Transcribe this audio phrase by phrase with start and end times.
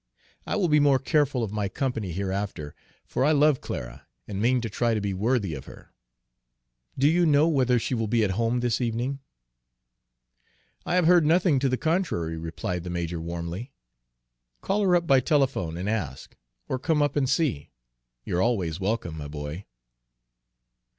[0.47, 2.73] I will be more careful of my company hereafter;
[3.05, 5.93] for I love Clara, and mean to try to be worthy of her.
[6.97, 9.19] Do you know whether she will be at home this evening?"
[10.87, 13.73] "I have heard nothing to the contrary," replied the major warmly.
[14.61, 16.35] "Call her up by telephone and ask
[16.67, 17.69] or come up and see.
[18.25, 19.65] You're always welcome, my boy."